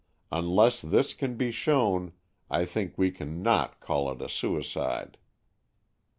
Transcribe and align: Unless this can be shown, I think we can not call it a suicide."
Unless 0.31 0.81
this 0.81 1.13
can 1.13 1.35
be 1.37 1.51
shown, 1.51 2.13
I 2.49 2.65
think 2.65 2.97
we 2.97 3.11
can 3.11 3.43
not 3.43 3.79
call 3.79 4.11
it 4.11 4.19
a 4.19 4.29
suicide." 4.29 5.19